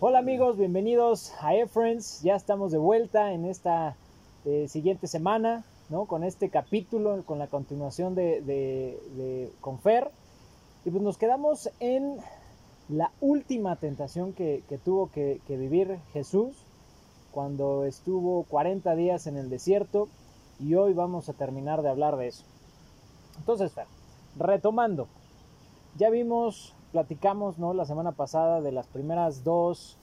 [0.00, 2.22] Hola amigos, bienvenidos a E-Friends.
[2.22, 3.96] Ya estamos de vuelta en esta
[4.44, 6.04] eh, siguiente semana, ¿no?
[6.04, 10.08] Con este capítulo, con la continuación de, de, de Confer.
[10.84, 12.18] Y pues nos quedamos en
[12.88, 16.64] la última tentación que, que tuvo que, que, vivir Jesús
[17.32, 20.06] cuando estuvo 40 días en el desierto.
[20.60, 22.44] Y hoy vamos a terminar de hablar de eso.
[23.36, 23.72] Entonces,
[24.36, 25.08] retomando,
[25.96, 27.74] ya vimos platicamos ¿no?
[27.74, 29.98] la semana pasada de las primeras dos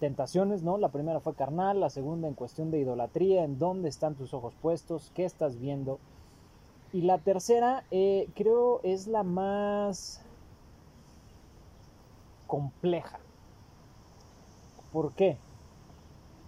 [0.00, 0.78] tentaciones, ¿no?
[0.78, 4.54] La primera fue carnal, la segunda en cuestión de idolatría, en dónde están tus ojos
[4.62, 5.98] puestos, qué estás viendo.
[6.92, 10.24] Y la tercera eh, creo es la más
[12.46, 13.18] compleja.
[14.92, 15.36] ¿Por qué?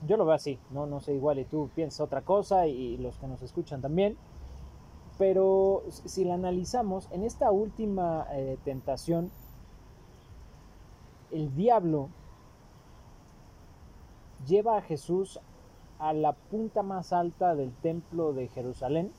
[0.07, 3.18] Yo lo veo así, no, no sé igual y tú piensas otra cosa y los
[3.18, 4.16] que nos escuchan también.
[5.19, 9.30] Pero si la analizamos, en esta última eh, tentación,
[11.30, 12.09] el diablo
[14.47, 15.41] lleva a Jesús
[15.98, 19.10] a la punta más alta del templo de Jerusalén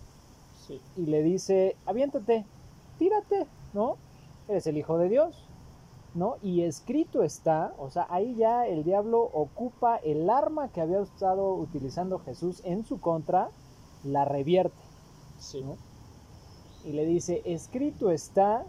[0.67, 0.80] sí.
[0.95, 2.45] y le dice, aviéntate,
[2.99, 3.97] tírate, ¿no?
[4.47, 5.47] Eres el Hijo de Dios,
[6.14, 6.38] ¿no?
[6.41, 11.53] Y escrito está, o sea, ahí ya el diablo ocupa el arma que había estado
[11.55, 13.49] utilizando Jesús en su contra,
[14.03, 14.77] la revierte.
[15.39, 15.61] Sí.
[15.64, 15.86] ¿no?
[16.88, 18.66] Y le dice, escrito está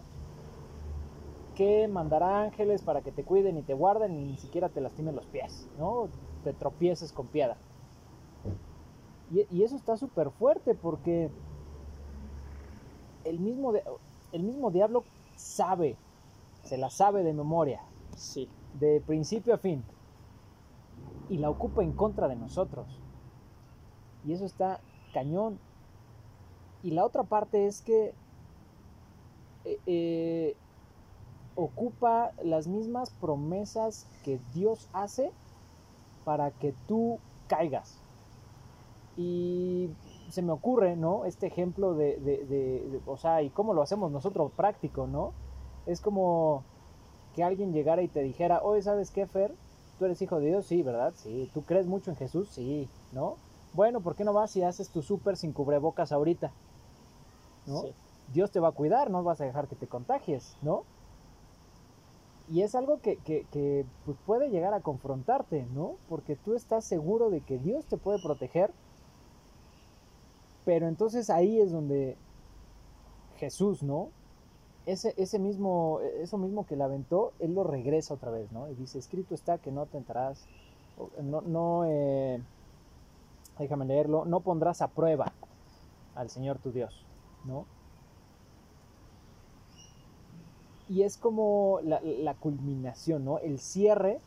[1.55, 5.15] que mandará ángeles para que te cuiden y te guarden y ni siquiera te lastimen
[5.15, 6.09] los pies, ¿no?
[6.43, 7.55] Te tropieces con piedra.
[9.31, 11.29] Y, y eso está súper fuerte porque
[13.23, 13.73] el mismo,
[14.33, 15.05] el mismo diablo
[15.37, 15.95] sabe,
[16.63, 17.81] se la sabe de memoria,
[18.17, 18.49] sí.
[18.79, 19.81] de principio a fin,
[21.29, 22.99] y la ocupa en contra de nosotros.
[24.25, 24.81] Y eso está
[25.13, 25.57] cañón.
[26.83, 28.13] Y la otra parte es que
[29.65, 30.55] eh, eh,
[31.55, 35.31] ocupa las mismas promesas que Dios hace
[36.23, 37.97] para que tú caigas.
[39.17, 39.89] Y
[40.29, 41.25] se me ocurre, ¿no?
[41.25, 45.33] Este ejemplo de, de, de, o sea, y cómo lo hacemos nosotros práctico, ¿no?
[45.85, 46.63] Es como
[47.35, 49.53] que alguien llegara y te dijera, oye, ¿sabes qué, Fer?
[49.97, 50.65] ¿Tú eres hijo de Dios?
[50.65, 51.13] Sí, ¿verdad?
[51.17, 51.49] Sí.
[51.53, 52.49] ¿Tú crees mucho en Jesús?
[52.49, 53.35] Sí, ¿no?
[53.73, 56.51] Bueno, ¿por qué no vas y haces tu súper sin cubrebocas ahorita?
[57.69, 57.83] ¿No?
[58.33, 60.83] Dios te va a cuidar, no vas a dejar que te contagies, ¿no?
[62.49, 65.95] Y es algo que, que, que pues puede llegar a confrontarte, ¿no?
[66.09, 68.71] Porque tú estás seguro de que Dios te puede proteger,
[70.65, 72.17] pero entonces ahí es donde
[73.37, 74.09] Jesús, ¿no?
[74.85, 78.69] Ese, ese mismo, eso mismo que le aventó, él lo regresa otra vez, ¿no?
[78.69, 80.45] Y dice, escrito está que no tentarás,
[81.21, 82.41] no, no eh,
[83.59, 85.31] déjame leerlo, no pondrás a prueba
[86.15, 87.05] al Señor tu Dios.
[87.45, 87.65] ¿No?
[90.87, 93.37] Y es como la, culminación, ¿no?
[93.39, 94.19] El cierre,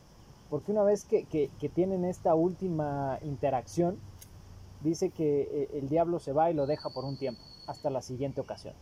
[0.48, 3.98] porque una vez que, que, tienen esta última interacción,
[4.80, 8.00] dice que eh, el diablo se va y lo deja por un tiempo, hasta la
[8.00, 8.74] siguiente ocasión.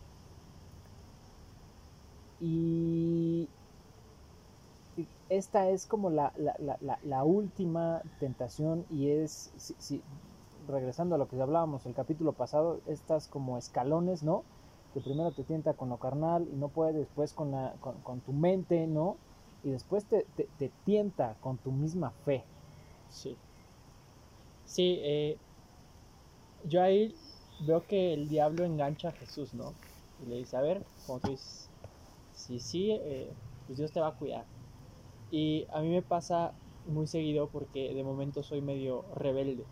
[2.38, 3.48] Y
[5.30, 10.02] esta es como la, la, la, última tentación y es, si,
[10.70, 14.44] regresando a lo que hablábamos el capítulo pasado, estas como escalones, ¿no?
[14.94, 18.32] Que primero te tienta con lo carnal y no puede después con, la, con, tu
[18.32, 19.16] mente, ¿no?
[19.62, 22.44] Y después te, te, te, tienta con tu misma fe.
[23.10, 23.36] Sí.
[24.64, 25.36] Sí, eh,
[26.64, 27.14] yo ahí
[27.66, 29.74] veo que el diablo engancha a Jesús, ¿no?
[30.24, 31.68] Y le dice, a ver, como tú dices,
[32.32, 33.30] si sí, eh,
[33.66, 34.44] pues Dios te va a cuidar.
[35.30, 36.52] Y a mí me pasa
[36.86, 39.64] muy seguido porque de momento soy medio rebelde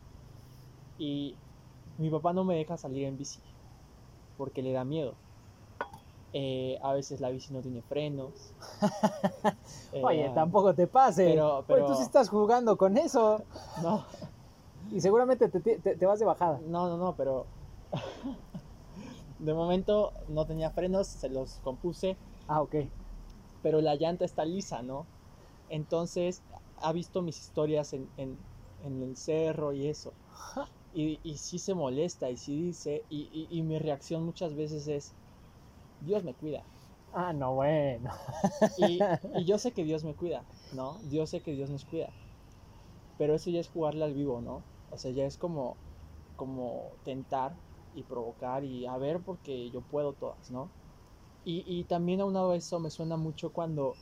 [0.99, 1.37] y
[1.99, 3.41] mi papá no me deja salir en bici
[4.39, 5.15] porque le da miedo.
[6.33, 8.53] Eh, a veces la bici no tiene frenos.
[10.03, 11.25] Oye, eh, tampoco te pase.
[11.25, 11.85] Pero, pero...
[11.85, 13.43] Oye, tú sí estás jugando con eso.
[13.83, 14.07] No.
[14.91, 16.61] Y seguramente te, te, te, vas de bajada.
[16.67, 17.47] No, no, no, pero.
[19.39, 22.17] de momento no tenía frenos, se los compuse.
[22.47, 22.77] Ah, ok.
[23.63, 25.07] Pero la llanta está lisa, ¿no?
[25.69, 26.43] Entonces
[26.81, 28.39] ha visto mis historias en, en,
[28.85, 30.15] en el cerro y eso.
[30.99, 34.89] Y, y sí se molesta y sí dice, y, y, y, mi reacción muchas veces
[34.89, 35.15] es,
[36.01, 36.65] Dios me cuida.
[37.13, 38.11] Ah, no, bueno.
[38.79, 38.99] Y,
[39.37, 40.97] y yo sé que Dios me cuida, ¿no?
[41.09, 42.09] Yo sé que Dios nos cuida.
[43.17, 44.65] Pero eso ya es jugarle al vivo, ¿no?
[44.91, 45.77] O sea, ya es como,
[46.35, 47.55] como tentar
[47.95, 50.69] y provocar y a ver porque yo puedo todas, ¿no?
[51.45, 53.95] Y, y también aunado a eso me suena mucho cuando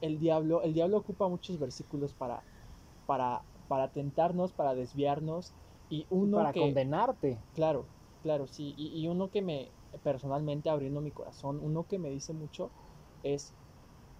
[0.00, 2.42] el diablo, el diablo ocupa muchos versículos para,
[3.06, 5.54] para, para tentarnos, para desviarnos
[5.90, 7.38] y uno para que, condenarte.
[7.54, 7.86] Claro,
[8.22, 8.74] claro, sí.
[8.76, 9.70] Y, y, uno que me,
[10.02, 12.70] personalmente abriendo mi corazón, uno que me dice mucho
[13.22, 13.52] es,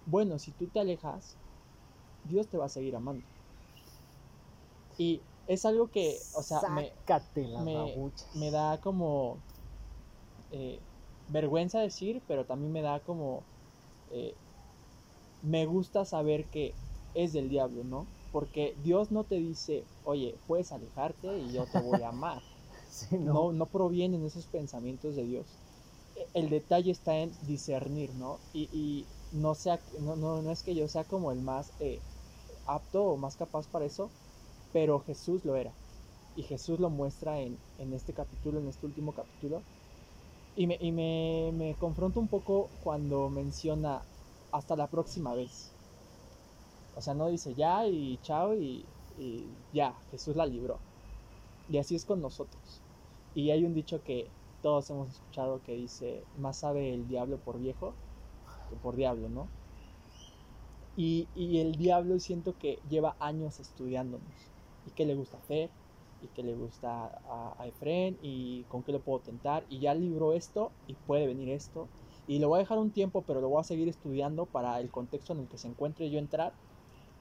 [0.05, 1.35] bueno, si tú te alejas,
[2.25, 3.23] Dios te va a seguir amando.
[4.97, 6.91] Y es algo que, o sea, me,
[8.35, 9.37] me, da como
[10.51, 10.79] eh,
[11.29, 13.43] vergüenza decir, pero también me da como...
[14.11, 14.35] Eh,
[15.41, 16.73] me gusta saber que
[17.13, 18.05] es del diablo, ¿no?
[18.31, 22.41] Porque Dios no te dice, oye, puedes alejarte y yo te voy a amar.
[23.11, 23.51] no.
[23.53, 23.65] no.
[23.67, 25.47] provienen esos pensamientos de Dios.
[26.15, 28.37] E, el detalle está en discernir, ¿no?
[28.53, 31.99] Y, no, sea, no, no, es que yo sea como el más eh,
[32.65, 34.09] apto o más capaz para eso,
[34.71, 35.79] pero Jesús lo era.
[36.35, 39.63] Y Jesús lo muestra en, en este capítulo, en este último capítulo.
[40.55, 44.07] Y, me, y me, me confronta un poco cuando menciona
[44.51, 45.78] hasta la próxima vez.
[46.95, 48.85] O sea, no dice ya y chao y,
[49.73, 50.79] ya, Jesús la libró.
[51.69, 52.81] Y así es con nosotros.
[53.35, 54.27] Y hay un dicho que
[54.61, 57.93] todos hemos escuchado que dice, más sabe el diablo por viejo
[58.69, 59.47] que por diablo, ¿no?
[60.95, 64.27] Y, el diablo siento que lleva años estudiándonos.
[64.85, 65.69] Y qué le gusta hacer,
[66.21, 69.63] y qué le gusta a, a Efren, y con qué lo puedo tentar.
[69.69, 71.87] Y ya libró esto, y puede venir esto.
[72.27, 74.89] Y lo voy a dejar un tiempo, pero lo voy a seguir estudiando para el
[74.91, 76.53] contexto en el que se encuentre yo entrar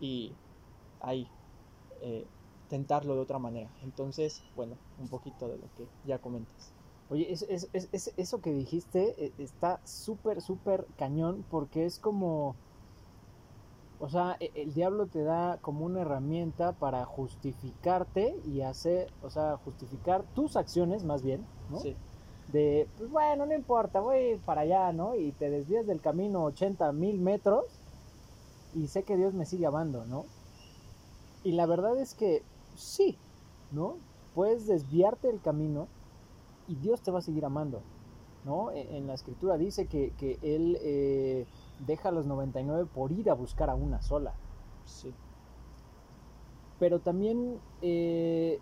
[0.00, 0.32] y
[1.00, 1.28] ahí
[2.00, 2.26] eh,
[2.68, 3.70] tentarlo de otra manera.
[3.82, 6.72] Entonces, bueno, un poquito de lo que ya comentas.
[7.10, 12.54] Oye, es, es, es, eso que dijiste eh, está súper, súper cañón porque es como,
[13.98, 19.30] o sea, e, el diablo te da como una herramienta para justificarte y hacer, o
[19.30, 21.78] sea, justificar tus acciones más bien, ¿no?
[21.78, 21.96] Sí.
[22.52, 25.14] De, pues bueno, no importa, voy para allá, ¿no?
[25.16, 27.64] Y te desvías del camino 80 mil metros
[28.78, 30.24] y sé que Dios me sigue amando, ¿no?
[31.42, 32.42] Y la verdad es que
[32.76, 33.18] sí,
[33.72, 33.96] ¿no?
[34.34, 35.88] Puedes desviarte del camino
[36.68, 37.80] y Dios te va a seguir amando,
[38.44, 38.70] ¿no?
[38.70, 41.46] E, en la escritura dice que, Él eh,
[41.86, 44.34] deja a los 99 por ir a buscar a una sola.
[44.84, 45.12] Sí.
[46.78, 48.60] Pero también eh,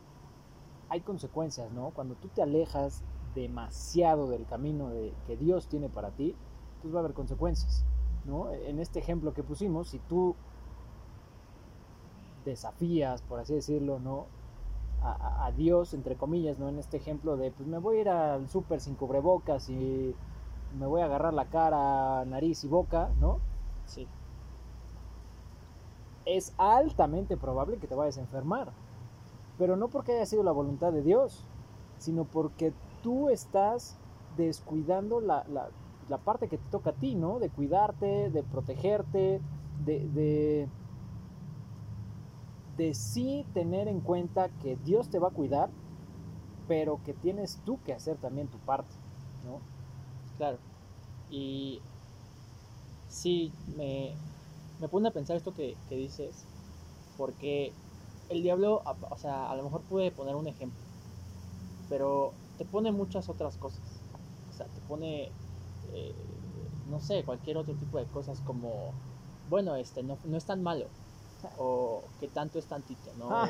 [0.88, 1.90] hay consecuencias, ¿no?
[1.90, 3.02] Cuando tú te alejas
[3.34, 6.34] demasiado del camino de, que Dios tiene para ti,
[6.80, 7.84] pues va a haber consecuencias.
[8.28, 10.34] En este ejemplo que pusimos, si tú
[12.44, 14.26] desafías, por así decirlo, ¿no?
[15.02, 16.68] A, Dios, entre comillas, ¿no?
[16.68, 20.16] En este ejemplo de, pues me voy a ir al súper sin cubrebocas y
[20.76, 23.38] me voy a agarrar la cara, nariz y boca, ¿no?
[23.84, 24.08] Sí.
[26.24, 28.72] Es altamente probable que te vayas a enfermar.
[29.58, 31.44] Pero no porque haya sido la voluntad de Dios,
[31.98, 32.72] sino porque
[33.02, 33.96] tú estás
[34.36, 35.68] descuidando la, la
[36.22, 37.38] parte que te toca a ti, ¿no?
[37.38, 39.40] De cuidarte, de protegerte,
[39.84, 40.70] de,
[42.76, 45.70] de, sí tener en cuenta que Dios te va a cuidar,
[46.66, 48.94] pero que tienes tú que hacer también tu parte,
[49.42, 49.60] ¿no?
[50.36, 50.58] Claro.
[51.28, 51.82] Y
[53.06, 54.16] sí, me,
[54.78, 56.48] me pone a pensar esto que, que dices,
[57.16, 57.72] porque
[58.28, 60.80] el diablo, o sea, a lo mejor puede poner un ejemplo,
[61.88, 64.04] pero te pone muchas otras cosas.
[64.48, 65.36] O sea, te pone
[65.92, 66.14] eh,
[66.88, 68.92] no sé, cualquier otro tipo de cosas como,
[69.50, 70.86] bueno, este no, no es tan malo,
[71.58, 73.28] o que tanto es tantito, ¿no?
[73.30, 73.48] Ah.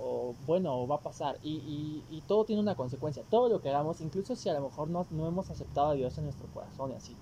[0.00, 1.38] O, bueno, va a pasar.
[1.42, 3.24] Y, y, todo tiene una consecuencia.
[3.30, 6.16] Todo lo que hagamos, incluso si a lo mejor no, no hemos aceptado a Dios
[6.18, 7.16] en nuestro corazón y así,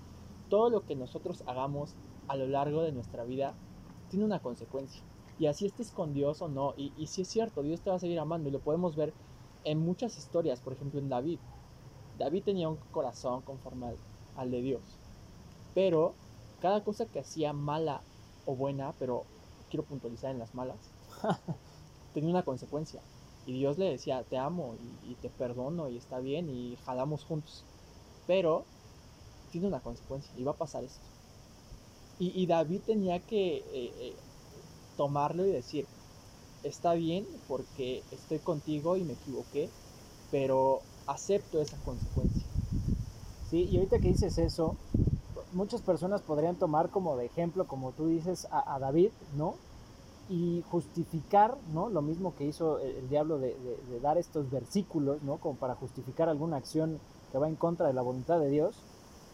[0.51, 1.95] todo lo que nosotros hagamos
[2.29, 3.55] a lo largo de nuestra vida
[4.11, 5.03] tiene una consecuencia.
[5.39, 6.75] Y así estés con Dios o no.
[6.77, 8.49] Y, y si es cierto, Dios te va a seguir amando.
[8.49, 9.15] Y lo podemos ver
[9.65, 10.61] en muchas historias.
[10.61, 11.39] Por ejemplo, en David.
[12.19, 13.95] David tenía un corazón conforme
[14.37, 14.83] al, de Dios.
[15.75, 16.15] Pero
[16.61, 18.01] cada cosa que hacía mala
[18.47, 19.25] o buena, pero
[19.71, 20.77] quiero puntualizar en las malas,
[22.15, 23.01] tenía una consecuencia.
[23.47, 27.65] Y Dios le decía, te amo y, te perdono y está bien y jalamos juntos.
[28.27, 28.65] Pero
[29.51, 31.05] tiene una consecuencia y va a pasar esto.
[32.19, 34.17] Y, David tenía que eh, eh,
[34.97, 35.87] tomarlo y decir,
[36.63, 39.69] está bien porque estoy contigo y me equivoqué,
[40.31, 42.43] pero acepto esa consecuencia.
[43.51, 44.77] Sí, y ahorita que dices eso,
[45.53, 49.55] muchas personas podrían tomar como de ejemplo, como tú dices, a, David, ¿no?
[50.29, 51.89] Y justificar, ¿no?
[51.89, 53.57] Lo mismo que hizo el, diablo de,
[54.03, 55.37] dar estos versículos, ¿no?
[55.37, 56.99] Como para justificar alguna acción
[57.31, 58.77] que va en contra de la voluntad de Dios.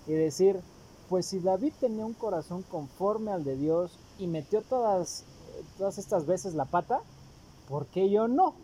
[0.06, 0.60] Y decir,
[1.08, 5.24] pues si David tenía un corazón conforme al de Dios y metió todas,
[5.78, 7.00] todas estas veces la pata,
[7.68, 8.54] ¿por qué yo no?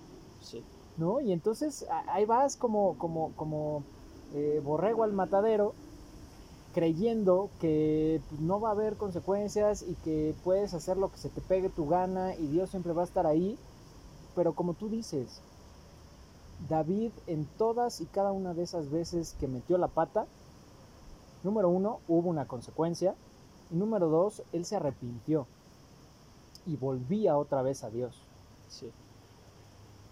[0.43, 0.63] Sí.
[0.99, 1.21] ¿No?
[1.21, 3.83] Y entonces ahí vas como, como, como
[4.35, 5.75] eh, borrego al matadero,
[6.75, 11.31] creyendo que pues, no va a haber consecuencias y que puedes hacer lo que se
[11.31, 13.59] te pegue tu gana y Dios siempre va a estar ahí.
[14.35, 15.41] Pero como tú dices,
[16.69, 20.27] David en todas y cada una de esas veces que metió la pata,
[21.43, 23.15] número uno, hubo una consecuencia.
[23.71, 25.47] Y número dos, él se arrepintió.
[26.67, 28.15] y volvía otra vez a Dios.
[28.69, 28.93] Sí.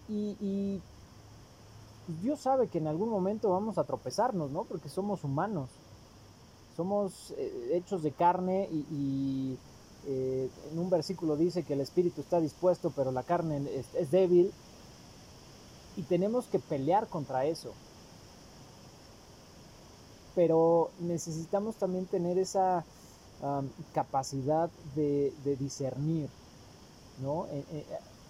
[0.09, 0.81] Y,
[2.23, 4.63] Dios sabe que en algún momento vamos a tropezarnos, ¿no?
[4.63, 5.69] Porque somos humanos.
[6.77, 9.59] Somos eh, hechos de carne y,
[10.07, 13.61] eh, en un versículo dice que el espíritu está dispuesto, pero la carne
[13.95, 14.53] es débil.
[15.97, 17.73] Y tenemos que pelear contra eso
[20.37, 22.85] pero necesitamos también tener esa
[23.93, 26.29] capacidad de, discernir,
[27.21, 27.47] ¿no?
[27.51, 27.85] Eh,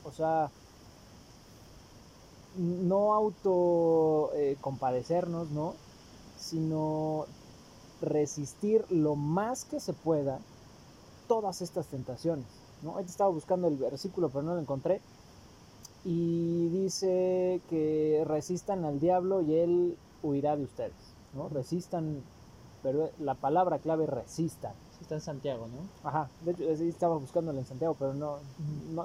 [0.04, 0.50] o sea,
[2.56, 5.74] no auto eh, compadecernos, ¿no?
[6.38, 7.26] Sino
[8.00, 10.38] resistir lo más que se pueda
[11.28, 12.46] todas estas tentaciones,
[12.82, 12.92] ¿no?
[12.92, 15.00] Ahorita estaba buscando el versículo, pero no lo encontré.
[16.04, 21.16] Y dice que resistan al diablo y él huirá de ustedes.
[21.36, 21.48] ¿no?
[21.48, 22.22] Resistan,
[22.82, 24.72] pero la palabra clave resistan.
[25.00, 26.08] está en Santiago, ¿no?
[26.08, 28.38] Ajá, de hecho estaba buscándola en Santiago, pero no,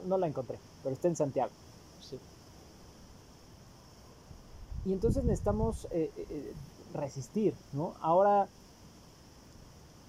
[0.06, 1.52] no, la encontré, pero está en Santiago.
[2.00, 2.18] Sí.
[4.86, 6.54] Y entonces necesitamos eh, eh, eh,
[6.94, 7.94] resistir, ¿no?
[8.02, 8.48] Ahora,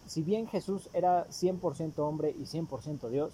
[0.07, 3.33] si bien Jesús era 100% hombre y 100% Dios,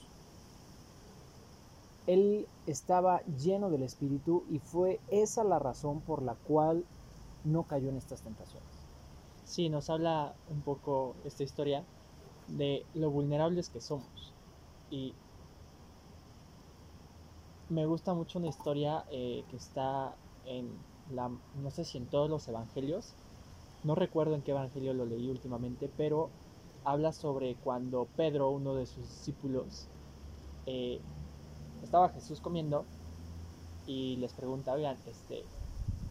[2.06, 6.84] él estaba lleno del Espíritu y fue esa la razón por la cual
[7.44, 8.68] no cayó en estas tentaciones.
[9.44, 11.84] Sí, nos habla un poco esta historia
[12.48, 14.32] de lo vulnerables que somos.
[14.90, 15.14] Y
[17.68, 20.14] me gusta mucho una historia eh, que está
[20.46, 20.70] en
[21.10, 23.14] no sé si en todos los evangelios,
[23.82, 26.30] no recuerdo en qué evangelio lo leí últimamente, pero
[26.84, 29.86] habla sobre cuando Pedro, uno de sus discípulos,
[30.66, 31.00] eh,
[31.82, 32.84] estaba Jesús comiendo
[33.86, 35.44] y les pregunta, oigan, este,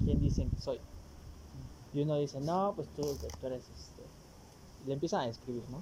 [0.04, 0.80] ¿quién dicen que soy?
[1.94, 4.04] Y uno dice, no, pues tú, tú eres este.
[4.88, 5.82] Le empiezan a describir, ¿no?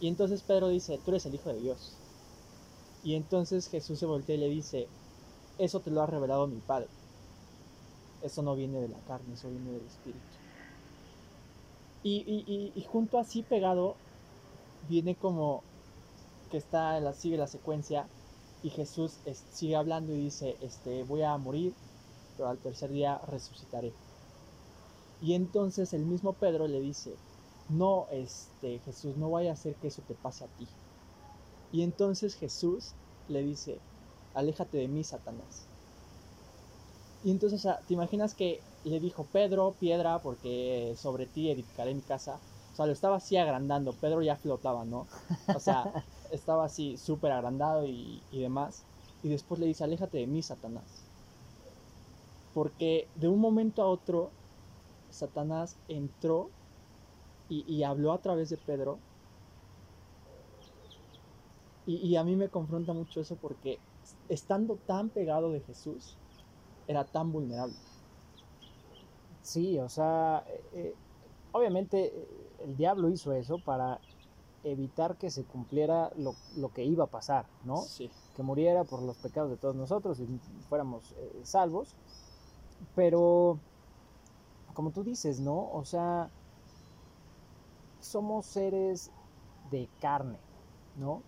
[0.00, 1.92] Y entonces Pedro dice, tú eres el Hijo de Dios.
[3.02, 4.88] Y entonces Jesús se voltea y le dice,
[5.58, 6.88] eso te lo ha revelado mi Padre.
[8.24, 10.18] Eso no viene de la carne, eso viene del Espíritu.
[12.02, 13.96] Y, junto así pegado
[14.88, 15.62] viene como
[16.50, 18.06] que está la, sigue la secuencia
[18.62, 19.18] y Jesús
[19.52, 21.74] sigue hablando y dice, este, voy a morir,
[22.36, 23.92] pero al tercer día resucitaré.
[25.20, 27.14] Y entonces el mismo Pedro le dice,
[27.68, 30.66] no, este, Jesús, no vaya a hacer que eso te pase a ti.
[31.72, 32.92] Y entonces Jesús
[33.28, 33.78] le dice,
[34.34, 35.66] aléjate de mí, Satanás.
[37.24, 41.94] Y entonces, o sea, ¿te imaginas que le dijo Pedro, piedra, porque sobre ti edificaré
[41.94, 42.38] mi casa?
[42.72, 43.92] O sea, lo estaba así agrandando.
[43.92, 45.06] Pedro ya flotaba, ¿no?
[45.54, 45.84] O sea,
[46.30, 48.84] estaba así súper agrandado y, y demás.
[49.22, 50.84] Y después le dice, aléjate de mí, Satanás.
[52.52, 54.30] Porque de un momento a otro
[55.14, 56.50] Satanás entró
[57.48, 58.98] y, habló a través de Pedro.
[61.86, 63.78] Y, a mí me confronta mucho eso porque
[64.28, 66.16] estando tan pegado de Jesús,
[66.86, 67.74] era tan vulnerable.
[69.42, 70.94] Sí, o sea, eh, eh,
[71.52, 72.28] obviamente eh,
[72.64, 74.00] el diablo hizo eso para
[74.62, 76.34] evitar que se cumpliera lo,
[76.72, 77.82] que iba a pasar, ¿no?
[77.82, 78.10] Sí.
[78.34, 80.26] Que muriera por los pecados de todos nosotros y
[80.70, 81.94] fuéramos salvos.
[82.96, 83.58] Pero
[84.72, 85.70] como tú dices, ¿no?
[85.70, 86.30] O sea,
[88.00, 89.10] somos seres
[89.70, 90.38] de carne,
[90.96, 91.22] ¿no?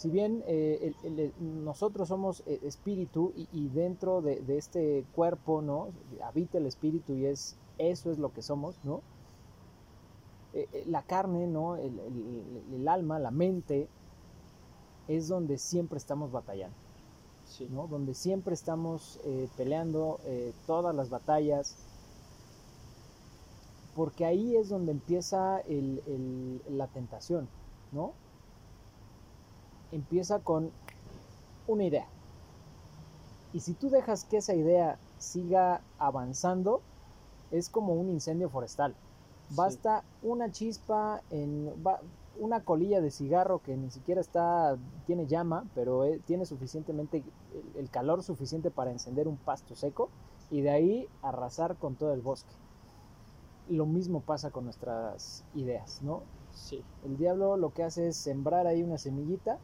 [0.00, 0.94] Si bien eh,
[1.40, 5.88] nosotros somos eh, espíritu y, dentro de, este cuerpo, ¿no?
[6.24, 9.02] Habita el espíritu y es eso es lo que somos, ¿no?
[10.54, 11.76] Eh, la carne, ¿no?
[11.76, 13.88] El, alma, la mente,
[15.06, 16.78] es donde siempre estamos batallando,
[17.68, 17.86] ¿no?
[17.86, 19.20] Donde siempre estamos
[19.58, 20.18] peleando
[20.66, 21.76] todas las batallas,
[23.94, 25.62] porque ahí es donde empieza
[26.70, 27.50] la tentación,
[27.92, 28.14] ¿no?
[29.92, 30.70] Empieza con
[31.66, 32.06] una idea.
[33.52, 36.82] Y si tú dejas que esa idea siga avanzando,
[37.50, 38.94] es como un incendio forestal.
[39.50, 41.72] Basta una chispa en
[42.38, 47.24] una colilla de cigarro que ni siquiera está tiene llama, pero eh, tiene suficientemente
[47.76, 50.08] el calor suficiente para encender un pasto seco
[50.50, 52.54] y de ahí arrasar con todo el bosque
[53.70, 56.22] lo mismo pasa con nuestras ideas, ¿no?
[56.52, 56.82] Sí.
[57.04, 59.58] El diablo lo que hace es sembrar ahí una semillita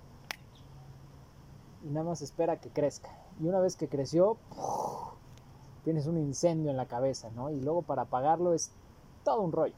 [1.87, 3.11] y nada más espera que crezca.
[3.41, 4.37] Y una vez que creció,
[5.85, 7.51] tienes un incendio en la cabeza, ¿no?
[7.51, 8.73] Y luego para apagarlo es
[9.25, 9.75] todo un rollo.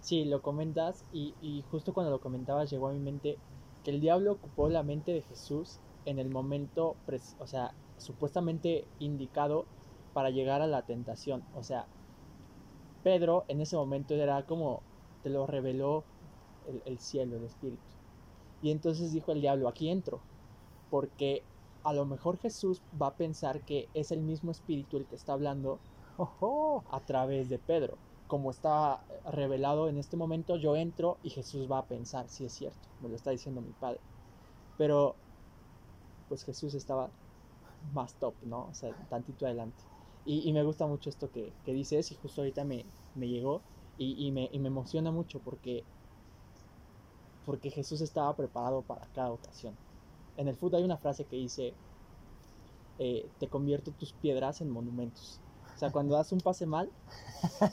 [0.00, 3.36] Sí, lo comentas y, y justo cuando lo comentabas llegó a mi mente
[3.84, 6.96] que el diablo ocupó la mente de Jesús en el momento,
[7.38, 9.66] o sea, supuestamente indicado
[10.12, 11.42] para llegar a la tentación.
[11.54, 11.86] O sea,
[13.02, 14.82] Pedro en ese momento era como
[15.22, 16.04] te lo reveló
[16.84, 17.82] el, cielo, el espíritu.
[18.62, 20.20] Y entonces dijo el diablo, aquí entro.
[20.90, 21.42] Porque
[21.82, 25.32] a lo mejor Jesús va a pensar que es el mismo espíritu el que está
[25.32, 25.78] hablando
[26.90, 27.96] a través de Pedro.
[28.26, 32.52] Como está revelado en este momento, yo entro y Jesús va a pensar, si es
[32.52, 34.00] cierto, me lo está diciendo mi padre.
[34.76, 35.16] Pero,
[36.28, 37.10] pues Jesús estaba
[37.92, 38.66] más top, ¿no?
[38.70, 39.82] O sea, tantito adelante.
[40.26, 43.62] Y, me gusta mucho esto que, que, dices y justo ahorita me, me llegó
[43.96, 45.82] y, me, y, me, emociona mucho porque,
[47.46, 49.74] porque Jesús estaba preparado para cada ocasión.
[50.40, 51.74] En el fútbol hay una frase que dice,
[52.98, 55.38] eh, te convierto tus piedras en monumentos.
[55.74, 56.88] O sea, cuando das un pase mal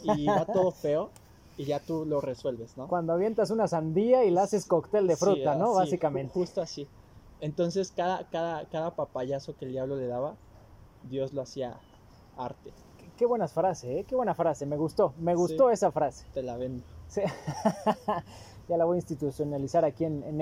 [0.03, 1.09] y va todo feo
[1.55, 2.89] y ya tú lo resuelves, ¿no?
[2.89, 5.75] Cuando avientas una sandía y la haces cóctel de fruta, ¿no?
[5.75, 6.33] Básicamente.
[6.33, 6.89] Justo así.
[7.39, 10.35] Entonces, cada, cada, cada papayazo que el diablo le daba,
[11.09, 11.79] Dios lo hacía
[12.35, 12.73] arte.
[13.15, 14.05] Qué, buenas frases, ¿eh?
[14.05, 14.65] Qué buena frase.
[14.65, 16.25] Me gustó, me gustó esa frase.
[16.33, 16.83] Te la vendo.
[18.67, 20.41] ya la voy a institucionalizar aquí en, en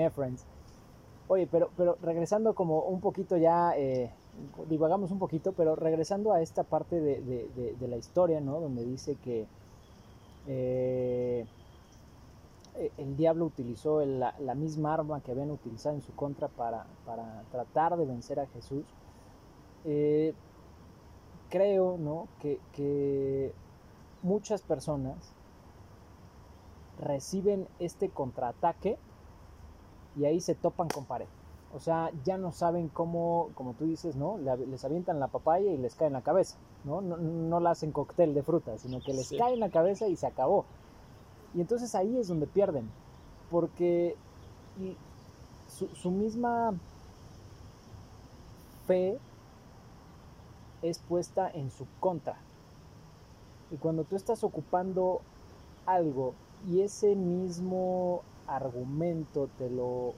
[1.28, 4.10] Oye, pero, pero regresando como un poquito ya, eh,
[4.68, 8.60] divagamos un poquito, pero regresando a esta parte de, la historia, ¿no?
[8.60, 9.46] Donde dice que
[10.46, 11.46] eh,
[12.98, 16.86] el diablo utilizó la, misma arma que habían utilizado en su contra para,
[17.50, 18.84] tratar de vencer a Jesús.
[19.84, 20.34] Eh,
[21.48, 22.28] creo ¿no?
[22.40, 23.52] que,
[24.22, 25.16] muchas personas
[26.98, 28.96] reciben este contraataque
[30.16, 31.26] y ahí se topan con pared.
[31.74, 34.38] O sea, ya no saben cómo, como tú dices, ¿no?
[34.38, 37.02] Les avientan la papaya y les cae en la cabeza, ¿no?
[37.02, 40.26] No, la hacen cóctel de fruta, sino que les cae en la cabeza y se
[40.26, 40.64] acabó.
[41.54, 42.88] Y entonces ahí es donde pierden,
[43.50, 44.16] porque
[45.94, 46.74] su misma
[48.86, 49.18] fe
[50.82, 52.38] es puesta en su contra.
[53.70, 55.20] Y cuando tú estás ocupando
[55.84, 56.34] algo
[56.70, 60.14] y ese mismo argumento te lo,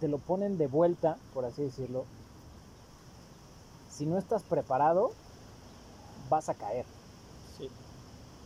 [0.00, 2.04] te, lo ponen de vuelta, por así decirlo,
[3.90, 5.10] si no estás preparado,
[6.28, 6.84] vas a caer.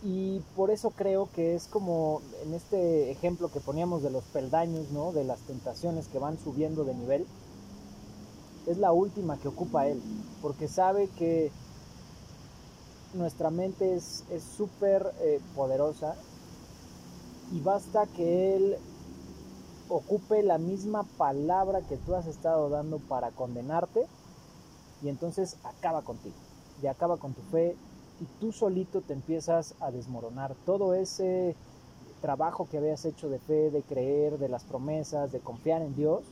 [0.07, 4.91] Y por eso creo que es como en este ejemplo que poníamos de los peldaños,
[4.91, 5.13] ¿no?
[5.13, 7.27] De las tentaciones que van subiendo de nivel
[8.67, 10.03] es la última que ocupa él,
[10.43, 11.51] porque sabe que
[13.15, 14.25] nuestra mente es
[14.57, 16.17] súper eh, poderosa
[17.53, 18.77] y basta que él
[19.89, 24.07] ocupe la misma palabra que tú has estado dando para condenarte
[25.03, 26.37] y entonces acaba contigo
[26.83, 27.77] y acaba con tu fe
[28.21, 31.55] y tú solito te empiezas a desmoronar todo ese
[32.21, 36.23] trabajo que habías hecho de fe, de creer, de las promesas, de confiar en Dios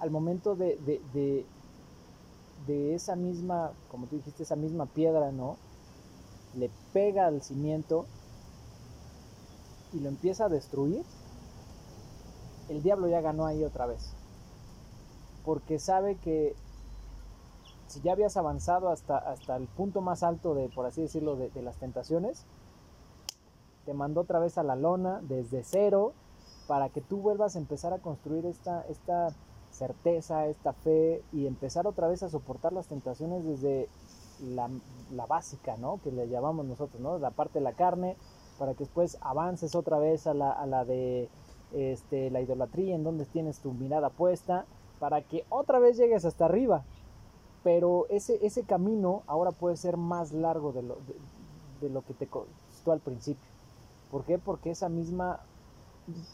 [0.00, 0.78] al momento de,
[1.14, 5.56] de, esa misma, como tú dijiste, esa misma piedra, ¿no?
[6.56, 8.06] Le pega al cimiento
[9.92, 11.04] y lo empieza a destruir,
[12.68, 14.12] el diablo ya ganó ahí otra vez.
[15.44, 16.56] Porque sabe que
[17.86, 21.62] si ya habías avanzado hasta, hasta el punto más alto de, por así decirlo, de,
[21.62, 22.44] las tentaciones,
[23.84, 26.12] te mandó otra vez a la lona desde cero
[26.66, 29.28] para que tú vuelvas a empezar a construir esta, esta
[29.70, 33.88] certeza, esta fe y empezar otra vez a soportar las tentaciones desde
[34.40, 34.68] la,
[35.28, 36.00] básica, ¿no?
[36.02, 37.18] Que le llamamos nosotros, ¿no?
[37.18, 38.16] La parte de la carne,
[38.58, 41.28] para que después avances otra vez a la, a la de
[41.72, 44.66] este, la idolatría, en donde tienes tu mirada puesta,
[44.98, 46.84] para que otra vez llegues hasta arriba.
[47.62, 50.98] Pero ese, ese camino ahora puede ser más largo de lo,
[51.80, 53.48] de lo que te costó al principio.
[54.10, 54.38] ¿Por qué?
[54.38, 55.40] Porque esa misma,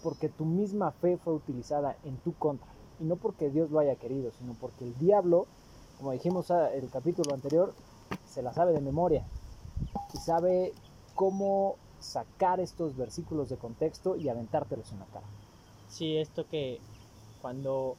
[0.02, 2.68] porque tu misma fe fue utilizada en tu contra.
[3.00, 5.46] Y no porque Dios lo haya querido, sino porque el diablo,
[5.98, 7.72] como dijimos en el capítulo anterior,
[8.26, 9.24] se la sabe de memoria
[10.12, 10.72] y sabe
[11.14, 15.26] cómo sacar estos versículos de contexto y aventártelos en la cara.
[15.88, 16.80] Sí, esto que
[17.40, 17.96] cuando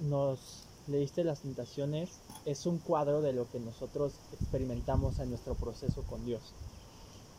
[0.00, 6.02] nos leíste las tentaciones es un cuadro de lo que nosotros experimentamos en nuestro proceso
[6.02, 6.52] con Dios.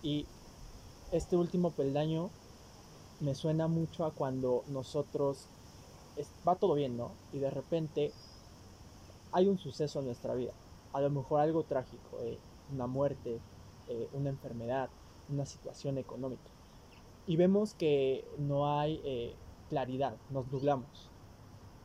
[0.04, 0.26] Y
[1.12, 2.30] este último peldaño
[3.20, 5.48] me suena mucho a cuando nosotros
[6.48, 7.12] va todo bien, ¿no?
[7.34, 8.12] Y de repente
[9.32, 10.52] hay un suceso en nuestra vida,
[10.94, 12.38] a lo mejor algo trágico, eh,
[12.74, 13.40] una muerte,
[13.90, 14.90] eh, una enfermedad,
[15.30, 16.50] una situación económica.
[17.26, 19.36] Y vemos que no hay eh,
[19.70, 21.10] claridad, nos nublamos.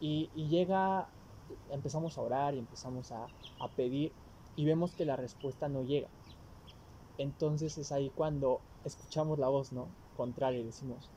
[0.00, 1.08] Y, llega,
[1.70, 3.26] empezamos a orar y empezamos a,
[3.60, 4.12] a pedir
[4.56, 6.08] y vemos que la respuesta no llega.
[7.18, 9.86] Entonces es ahí cuando escuchamos la voz, ¿no?
[10.16, 11.08] Contraria y decimos,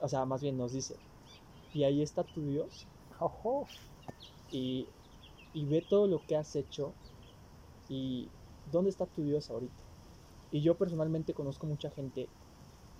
[0.00, 0.96] o sea, más bien nos dice,
[1.74, 2.86] y ahí está tu Dios.
[4.50, 4.86] Y,
[5.54, 6.92] ve todo lo que has hecho
[7.88, 8.28] y
[8.70, 9.83] dónde está tu Dios ahorita.
[10.54, 12.28] Y yo personalmente conozco mucha gente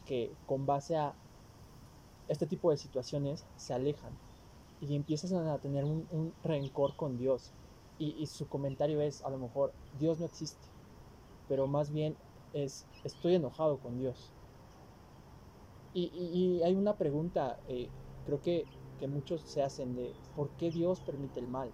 [0.06, 1.14] que con base a
[2.26, 4.12] este tipo de situaciones se alejan
[4.80, 7.52] y empiezas a tener un, rencor con Dios.
[7.96, 10.66] Y, su comentario es, a lo mejor, Dios no existe,
[11.48, 12.16] pero más bien
[12.54, 14.32] es, estoy enojado con Dios.
[15.94, 17.88] Y, hay una pregunta, eh,
[18.26, 18.64] creo que,
[18.98, 21.70] que muchos se hacen de, ¿por qué Dios permite el mal?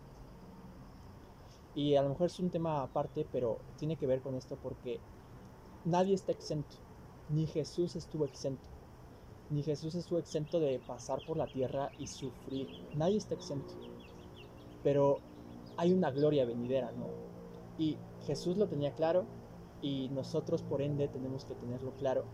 [1.74, 5.00] Y a lo mejor es un tema aparte, pero tiene que ver con esto porque
[5.84, 6.76] nadie está exento,
[7.28, 8.68] ni Jesús estuvo exento
[9.50, 12.68] ni Jesús estuvo exento de pasar por la tierra y sufrir.
[12.94, 13.74] Nadie está exento.
[14.82, 15.18] Pero
[15.76, 17.06] hay una gloria venidera, ¿no?
[17.76, 19.24] Y Jesús lo tenía claro
[19.82, 22.24] y nosotros por ende tenemos que tenerlo claro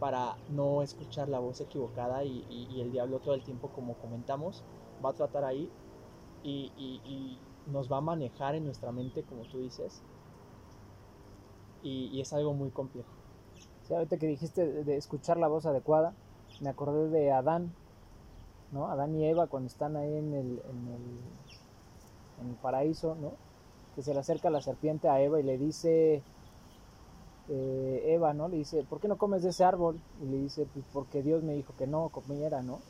[0.00, 4.64] para no escuchar la voz equivocada y, el diablo todo el tiempo, como comentamos,
[5.04, 5.70] va a tratar ahí
[6.42, 10.02] y, nos va a manejar en nuestra mente, como tú dices.
[11.84, 13.08] Y, es algo muy complejo.
[13.86, 16.14] Sí, ahorita que dijiste de escuchar la voz adecuada,
[16.60, 17.72] me acordé de Adán,
[18.72, 18.88] ¿no?
[18.88, 21.20] Adán y Eva cuando están ahí en el, en el,
[22.40, 23.32] en el paraíso, ¿no?
[23.94, 26.22] Que se le acerca la serpiente a Eva y le dice,
[27.48, 28.48] eh, Eva, ¿no?
[28.48, 30.00] Le dice, ¿por qué no comes de ese árbol?
[30.22, 32.80] Y le dice, pues porque Dios me dijo que no comiera, ¿no?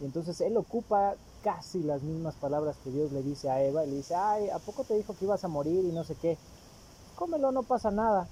[0.00, 3.90] Y entonces él ocupa casi las mismas palabras que Dios le dice a Eva y
[3.90, 6.38] le dice, ay, ¿a poco te dijo que ibas a morir y no sé qué?
[7.22, 8.26] Cómelo, no pasa nada.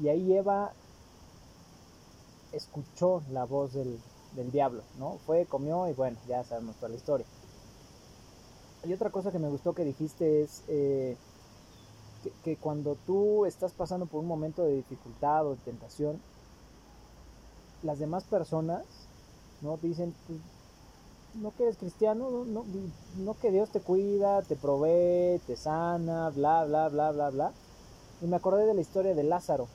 [0.00, 0.70] Y ahí Eva
[2.52, 3.98] escuchó la voz del,
[4.52, 5.18] diablo, ¿no?
[5.26, 7.26] Fue, comió y bueno, ya sabemos toda la historia.
[8.84, 11.16] Y otra cosa que me gustó que dijiste es eh,
[12.44, 16.20] que, cuando tú estás pasando por un momento de dificultad o de tentación,
[17.82, 18.84] las demás personas,
[19.60, 19.76] ¿no?
[19.78, 20.38] Dicen, pues,
[21.34, 22.64] no que eres cristiano, no,
[23.16, 27.52] no, que Dios te cuida, te provee, te sana, bla, bla, bla, bla, bla.
[28.20, 29.66] Y me acordé de la historia de Lázaro,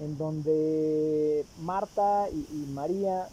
[0.00, 3.28] en donde Marta y, María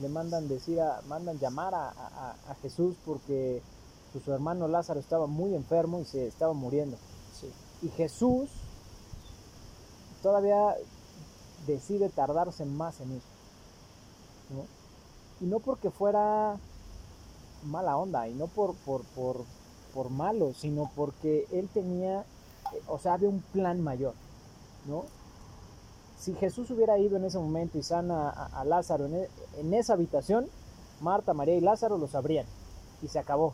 [0.00, 3.62] le mandan decir a, mandan llamar a, Jesús porque
[4.12, 6.96] pues, su hermano Lázaro estaba muy enfermo y se estaba muriendo.
[7.82, 8.50] Y Jesús
[10.22, 10.74] todavía
[11.66, 13.22] decide tardarse más en ir.
[15.40, 16.56] Y no porque fuera
[17.64, 19.44] mala onda, y no por, por, por,
[19.92, 22.24] por malo, sino porque él tenía,
[22.86, 24.14] o sea, había un plan mayor,
[24.86, 25.04] ¿no?
[26.18, 30.46] Si Jesús hubiera ido en ese momento y sana a, Lázaro e, en, esa habitación,
[31.00, 32.46] Marta, María y Lázaro lo sabrían.
[33.02, 33.52] Y se acabó.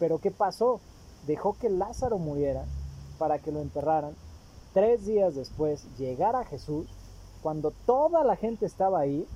[0.00, 0.80] Pero ¿qué pasó?
[1.26, 2.64] Dejó que Lázaro muriera
[3.18, 4.14] para que lo enterraran.
[4.74, 6.86] Tres días después llegara Jesús,
[7.42, 9.26] cuando toda la gente estaba ahí,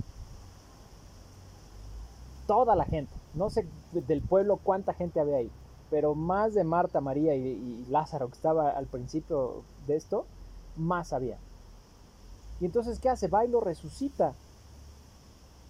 [2.51, 5.51] toda la gente, no sé del pueblo cuánta gente había ahí,
[5.89, 10.27] pero más de Marta, María y Lázaro que estaba al principio de esto,
[10.77, 11.39] más había.
[12.61, 13.29] Y entonces, ¿qué hace?
[13.29, 14.35] Va y lo resucita.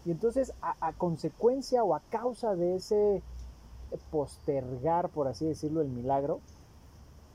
[0.06, 3.22] Y entonces, a, consecuencia o a causa de ese
[4.10, 6.40] postergar, por así decirlo, el milagro,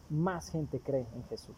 [0.09, 1.55] más gente cree en Jesús.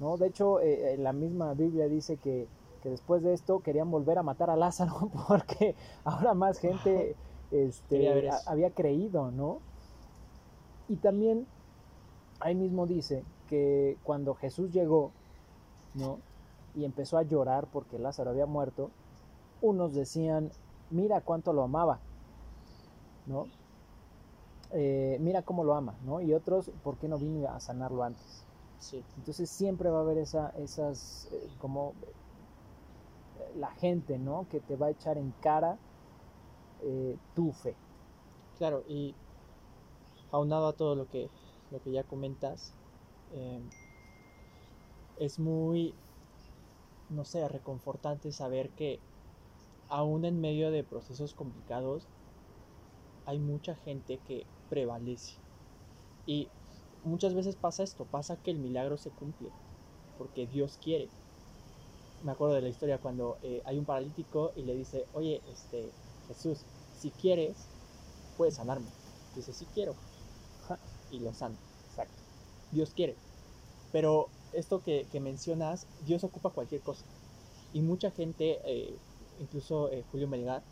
[0.00, 0.18] ¿no?
[0.18, 2.46] De hecho, eh, eh, la misma Biblia dice que,
[2.88, 7.16] después de esto querían volver a matar a Lázaro porque ahora más gente
[7.50, 9.58] este, había creído, ¿no?
[10.88, 11.46] Y también
[12.40, 15.12] ahí mismo dice que cuando Jesús llegó,
[15.94, 16.18] ¿no?
[16.74, 18.90] y empezó a llorar porque Lázaro había muerto,
[19.60, 20.50] unos decían,
[20.90, 21.98] mira cuánto lo amaba,
[23.26, 23.46] ¿no?
[24.72, 26.20] Eh, mira cómo lo ama, ¿no?
[26.20, 28.44] Y otros, ¿por qué no vino a sanarlo antes?
[28.78, 29.04] Sí.
[29.18, 31.92] Entonces siempre va a haber esa, esas, eh, como
[33.56, 34.46] la gente, ¿no?
[34.48, 35.78] Que te va a echar en cara
[37.34, 37.74] tu fe.
[38.58, 39.14] Claro, y
[40.30, 41.28] aunado a todo lo que,
[41.70, 42.72] lo que ya comentas,
[45.18, 45.94] es muy
[47.10, 49.00] no sé, reconfortante saber que
[49.88, 52.06] aún en medio de procesos complicados
[53.26, 55.34] hay mucha gente que prevalece.
[56.26, 56.48] Y
[57.02, 59.50] muchas veces pasa esto, pasa que el milagro se cumple,
[60.18, 61.08] porque Dios quiere.
[62.22, 65.90] Me acuerdo de la historia cuando eh, hay un paralítico y le dice, oye, este,
[66.28, 66.58] Jesús,
[66.98, 67.56] si quieres,
[68.36, 68.86] puedes sanarme.
[69.34, 69.94] Dice, sí quiero.
[71.10, 71.56] Y lo sana.
[71.88, 72.22] Exacto.
[72.70, 73.16] Dios quiere.
[73.90, 77.04] Pero esto que, mencionas, Dios ocupa cualquier cosa.
[77.72, 78.94] Y mucha gente, eh,
[79.40, 80.62] incluso eh, Julio Melgar,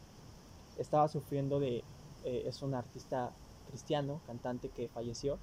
[0.77, 1.83] estaba sufriendo de,
[2.25, 3.33] es un artista
[3.69, 5.39] cristiano, cantante que falleció,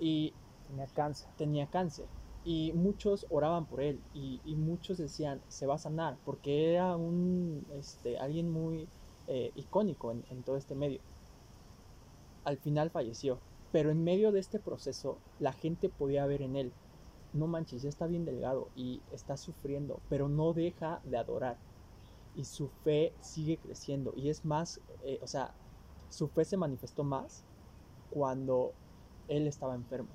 [0.00, 0.32] y
[0.68, 1.28] tenía cáncer.
[1.36, 2.06] Tenía cáncer.
[2.46, 7.66] Y muchos oraban por él, y, muchos decían, se va a sanar, porque era un,
[7.74, 8.88] este, alguien muy
[9.56, 11.00] icónico en, en todo este medio.
[12.44, 13.38] Al final falleció,
[13.72, 16.72] pero en medio de este proceso la gente podía ver en él
[17.36, 21.58] no manches, ya está bien delgado y está sufriendo, pero no deja de adorar.
[22.34, 24.12] y su fe sigue creciendo.
[24.14, 25.54] Y es más, eh, o sea,
[26.10, 27.42] su fe se manifestó más
[28.10, 28.72] cuando
[29.28, 30.10] él estaba enfermo.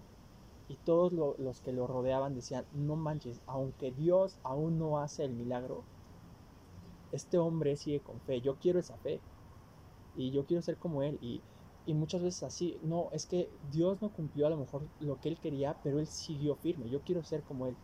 [0.71, 5.34] Y todos los que lo rodeaban decían, no manches, aunque Dios aún no hace el
[5.34, 5.84] milagro,
[7.12, 9.21] este hombre sigue con fe, yo quiero esa fe.
[10.15, 11.17] Y yo quiero ser como él.
[11.19, 11.43] Y,
[11.86, 15.27] y muchas veces así, no, es que Dios no cumplió a lo mejor lo que
[15.27, 17.75] él quería, pero él siguió firme, yo quiero ser como él.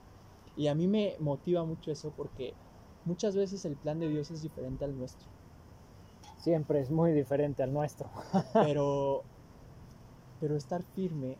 [0.55, 2.55] Y a mí me motiva mucho eso porque
[3.03, 5.27] muchas veces el plan de Dios es diferente al nuestro.
[6.37, 8.09] Siempre es muy diferente al nuestro.
[8.53, 9.25] pero,
[10.39, 11.37] pero estar firme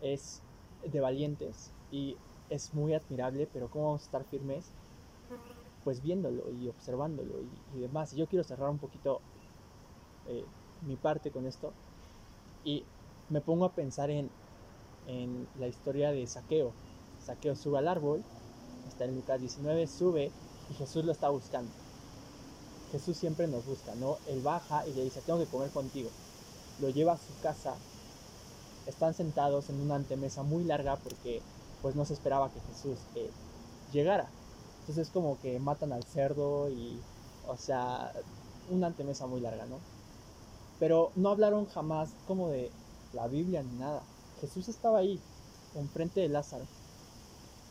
[0.00, 0.43] es
[0.90, 2.16] de valientes y
[2.50, 4.64] es muy admirable, pero ¿cómo vamos a estar firmes?
[5.82, 7.34] Pues viéndolo y observándolo
[7.74, 8.12] y, demás.
[8.12, 9.20] Y yo quiero cerrar un poquito
[10.28, 10.44] eh,
[10.86, 11.72] mi parte con esto
[12.64, 12.84] y
[13.28, 14.30] me pongo a pensar en,
[15.06, 16.72] en la historia de Saqueo.
[17.24, 18.22] Saqueo sube al árbol,
[18.88, 20.30] está en Lucas 19, sube
[20.70, 21.70] y Jesús lo está buscando.
[22.92, 24.18] Jesús siempre nos busca, ¿no?
[24.28, 26.10] Él baja y le dice, tengo que comer contigo.
[26.80, 27.74] Lo lleva a su casa.
[28.86, 31.42] Están sentados en una antemesa muy larga porque
[31.82, 33.30] pues no se esperaba que Jesús eh,
[33.92, 34.28] llegara.
[34.80, 37.00] Entonces es como que matan al cerdo y,
[37.46, 38.12] o sea,
[38.70, 39.78] una antemesa muy larga, ¿no?
[40.78, 42.70] Pero no hablaron jamás como de
[43.12, 44.02] la Biblia ni nada.
[44.40, 45.20] Jesús estaba ahí,
[45.74, 46.64] enfrente de Lázaro.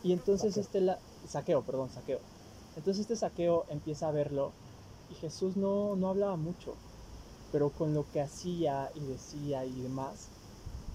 [0.02, 1.00] Y entonces este la...
[1.28, 2.20] saqueo, perdón, saqueo.
[2.76, 4.52] Entonces este saqueo empieza a verlo
[5.10, 6.74] y Jesús no, no hablaba mucho,
[7.52, 10.30] pero con lo que hacía y decía y demás,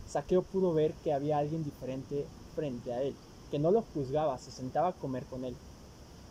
[0.09, 3.15] saqueo pudo ver que había alguien diferente frente a él,
[3.51, 5.55] que no lo juzgaba, se sentaba a comer con él.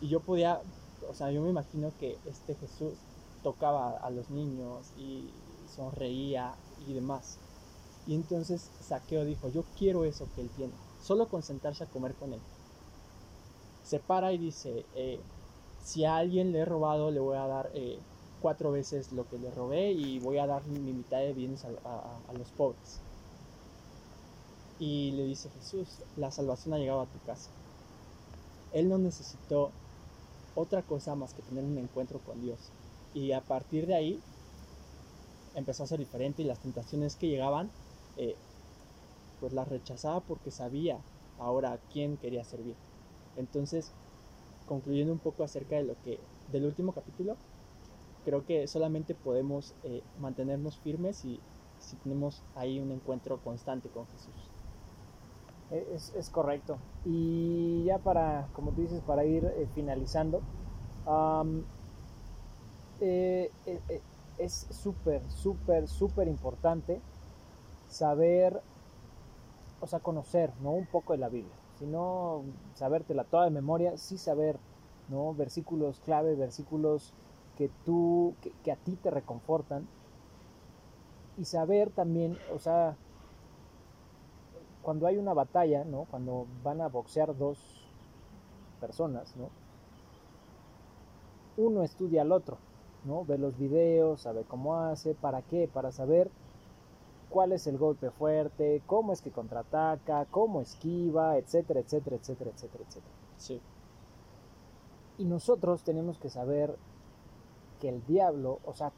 [0.00, 0.60] Y yo podía,
[1.08, 2.92] o sea, yo me imagino que este Jesús
[3.42, 5.30] tocaba a los niños y
[5.74, 6.54] sonreía
[6.86, 7.38] y demás.
[8.06, 12.14] Y entonces Saqueo dijo, yo quiero eso que él tiene, solo con sentarse a comer
[12.14, 12.40] con él.
[13.84, 15.20] Se para y dice, eh,
[15.82, 17.98] si a alguien le he robado, le voy a dar eh,
[18.40, 22.32] cuatro veces lo que le robé y voy a dar mi mitad de bienes a,
[22.32, 23.00] los pobres.
[24.78, 25.86] Y le dice Jesús,
[26.16, 27.50] la salvación ha llegado a tu casa.
[28.72, 29.72] Él no necesitó
[30.54, 32.58] otra cosa más que tener un encuentro con Dios.
[33.14, 34.20] Y a partir de ahí
[35.54, 37.70] empezó a ser diferente y las tentaciones que llegaban,
[38.16, 38.36] eh,
[39.40, 40.98] pues las rechazaba porque sabía
[41.38, 42.74] ahora a quién quería servir.
[43.36, 43.90] Entonces,
[44.66, 46.18] concluyendo un poco acerca de lo que
[46.52, 47.36] del último capítulo,
[48.24, 51.40] creo que solamente podemos eh, mantenernos firmes si
[52.02, 54.57] tenemos ahí un encuentro constante con Jesús.
[55.70, 56.78] E, es, correcto.
[57.04, 60.40] Y ya para, como tú dices, para ir eh, finalizando,
[63.00, 63.50] eh,
[64.38, 67.00] es súper, súper, súper importante
[67.88, 68.60] saber,
[69.80, 70.72] o sea, conocer, ¿no?
[70.72, 74.58] Un poco de la Biblia sino sabértela toda de memoria, sí saber,
[75.08, 75.32] ¿no?
[75.34, 77.14] Versículos clave, versículos
[77.56, 79.86] que tú, que, a ti te reconfortan.
[81.36, 82.96] Y saber también, o sea,
[84.88, 86.06] cuando hay una batalla, ¿no?
[86.10, 87.58] Cuando van a boxear dos
[88.80, 89.50] personas, ¿no?
[91.58, 92.56] Uno estudia al otro,
[93.04, 93.22] ¿no?
[93.26, 96.30] Ve los videos, sabe cómo hace, para qué, para saber
[97.28, 102.84] cuál es el golpe fuerte, cómo es que contraataca, cómo esquiva, etcétera, etcétera, etcétera, etcétera,
[102.88, 103.14] etcétera.
[103.36, 103.60] Sí.
[105.18, 106.78] Y nosotros tenemos que saber
[107.78, 108.92] que el diablo, o sea,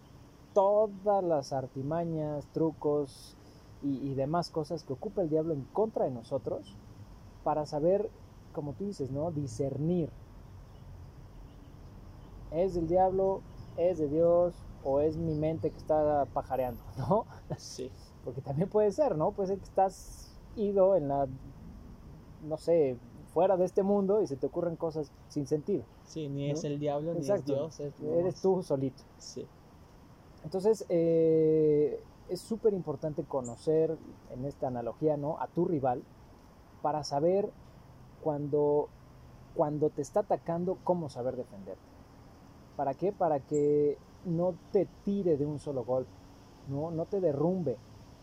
[0.55, 3.37] todas las artimañas, trucos
[3.83, 6.77] y, demás cosas que ocupa el diablo en contra de nosotros,
[7.45, 8.11] para saber,
[8.53, 9.31] como tú dices, ¿no?
[9.31, 10.11] Discernir.
[12.51, 13.41] ¿Es del diablo?
[13.77, 14.55] ¿Es de Dios?
[14.85, 16.83] ¿O es mi mente que está pajareando?
[16.99, 17.25] ¿No?
[17.57, 17.91] Sí.
[18.25, 19.33] Porque también puede ser, ¿no?
[19.33, 21.27] Puede ser que estás ido en la,
[22.47, 22.99] no sé,
[23.33, 25.85] fuera de este mundo y se te ocurren cosas sin sentido.
[26.05, 27.81] Sí, ni es el diablo, ni es Dios.
[27.81, 29.03] Eres tú solito.
[29.19, 29.47] Sí.
[30.45, 33.99] Entonces, eh, es súper importante conocer,
[34.31, 35.39] en esta analogía, ¿no?
[35.41, 36.03] A tu rival
[36.81, 37.51] para saber
[38.23, 38.89] cuando,
[39.55, 41.83] cuando te está atacando, cómo saber defenderte.
[42.77, 43.13] ¿Para qué?
[43.13, 46.11] Para que no te tire de un solo golpe,
[46.69, 47.77] no, no te derrumbe,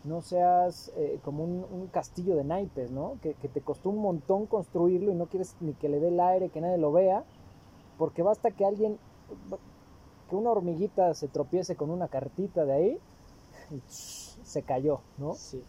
[0.04, 3.18] no seas eh, como un, castillo de naipes, ¿no?
[3.20, 6.48] Que, te costó un montón construirlo y no quieres ni que le dé el aire,
[6.48, 7.24] que nadie lo vea,
[7.98, 8.98] porque basta que alguien,
[10.30, 13.00] que una hormiguita se tropiece con una cartita de ahí
[13.70, 15.34] y se cayó, ¿no?
[15.34, 15.62] Sí.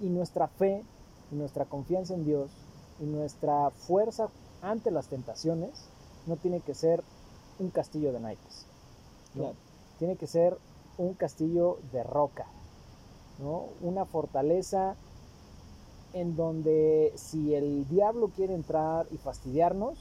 [0.00, 0.82] Y, nuestra fe,
[1.30, 2.50] y nuestra confianza en Dios,
[3.00, 4.28] y nuestra fuerza
[4.62, 5.86] ante las tentaciones,
[6.26, 7.02] no tiene que ser
[7.58, 8.66] un castillo de naipes.
[9.98, 10.58] Tiene que ser
[10.98, 12.46] un castillo de roca,
[13.80, 14.96] una fortaleza
[16.12, 19.98] en donde si el diablo quiere entrar y fastidiarnos,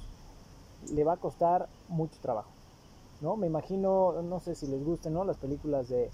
[0.92, 2.50] le va a costar mucho trabajo.
[3.22, 3.36] ¿no?
[3.36, 5.24] Me imagino, no sé si les gusten, ¿no?
[5.24, 6.10] Las películas de,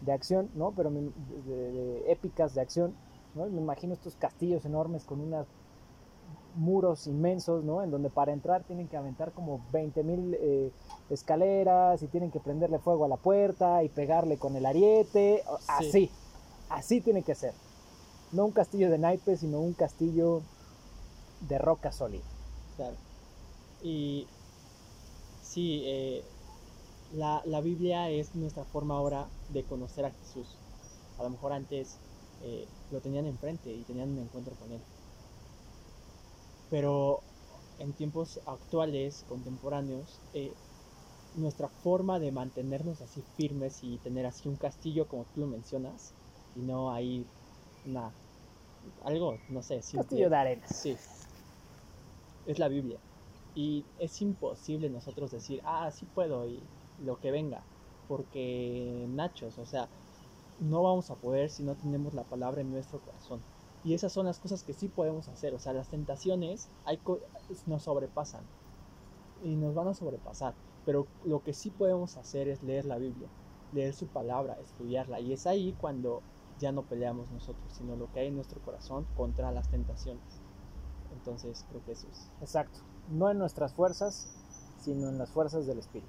[0.00, 0.72] de acción, ¿no?
[0.72, 2.94] Pero de, épicas de acción,
[3.34, 3.46] ¿no?
[3.46, 5.46] Me imagino estos castillos enormes con unos
[6.54, 7.82] muros inmensos, ¿no?
[7.82, 10.72] En donde para entrar tienen que aventar como 20 mil eh,
[11.10, 16.10] escaleras y tienen que prenderle fuego a la puerta y pegarle con el ariete, así,
[16.68, 17.54] así tiene que ser.
[18.32, 20.42] No un castillo de naipes, sino un castillo
[21.48, 22.24] de roca sólida.
[22.76, 22.96] Claro.
[23.82, 24.26] Y
[25.42, 26.24] sí, eh,
[27.14, 30.56] la, la, Biblia es nuestra forma ahora de conocer a Jesús.
[31.18, 31.98] A lo mejor antes
[32.42, 34.80] eh, lo tenían enfrente y tenían un encuentro con Él.
[36.70, 37.20] Pero
[37.78, 40.52] en tiempos actuales, contemporáneos, eh,
[41.36, 46.12] nuestra forma de mantenernos así firmes y tener así un castillo como tú lo mencionas,
[46.56, 47.24] y no hay
[47.86, 48.10] una,
[49.04, 50.66] algo, no sé, castillo de arena.
[50.68, 50.96] Sí,
[52.46, 52.98] es la Biblia.
[53.54, 56.60] Y es imposible nosotros decir, ah, sí puedo y
[57.04, 57.62] lo que venga.
[58.08, 59.88] Porque nachos, o sea,
[60.60, 63.40] no vamos a poder si no tenemos la palabra en nuestro corazón.
[63.84, 65.54] Y esas son las cosas que sí podemos hacer.
[65.54, 66.98] O sea, las tentaciones hay
[67.66, 68.42] nos sobrepasan.
[69.42, 70.54] Y nos van a sobrepasar.
[70.84, 73.28] Pero lo que sí podemos hacer es leer la Biblia,
[73.72, 75.20] leer su palabra, estudiarla.
[75.20, 76.22] Y es ahí cuando
[76.58, 80.40] ya no peleamos nosotros, sino lo que hay en nuestro corazón contra las tentaciones.
[81.12, 82.30] Entonces creo que eso es.
[82.40, 82.80] Exacto.
[83.10, 84.28] No en nuestras fuerzas,
[84.80, 86.08] sino en las fuerzas del Espíritu.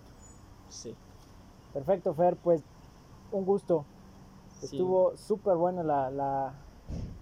[0.70, 0.96] Sí.
[1.74, 2.36] Perfecto, Fer.
[2.36, 2.62] Pues
[3.32, 3.86] un gusto.
[4.62, 6.54] Estuvo súper bueno la,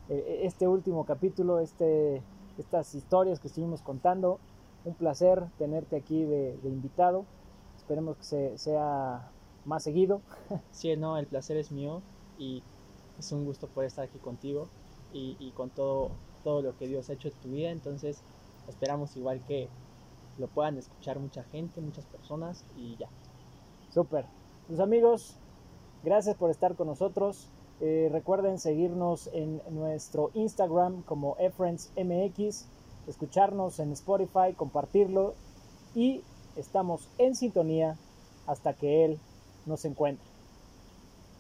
[0.10, 2.24] e, e, este último capítulo, este,
[2.58, 4.40] estas historias que estuvimos contando.
[4.86, 7.26] Un placer tenerte aquí de, invitado.
[7.78, 9.30] Esperemos que se, sea
[9.66, 10.22] más seguido.
[10.72, 12.02] Sí, no, el placer es mío
[12.38, 12.64] y
[13.20, 14.68] es un gusto poder estar aquí contigo
[15.14, 16.12] y, y con todo
[16.48, 17.72] todo lo que Dios ha hecho en tu vida.
[17.72, 18.22] Entonces
[18.70, 19.68] esperamos igual que
[20.38, 23.10] lo puedan escuchar mucha gente, muchas personas y ya.
[23.98, 24.26] Súper.
[24.68, 25.34] Pues amigos,
[26.04, 27.50] gracias por estar con nosotros.
[27.82, 32.68] Eh, recuerden seguirnos en nuestro Instagram como MX,
[33.08, 35.34] escucharnos en Spotify, compartirlo
[35.96, 36.22] y
[36.56, 37.98] estamos en sintonía
[38.46, 39.20] hasta que Él
[39.66, 40.37] nos encuentre.